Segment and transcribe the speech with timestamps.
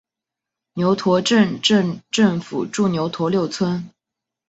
[0.73, 3.87] 牛驼镇镇政府驻牛驼六村。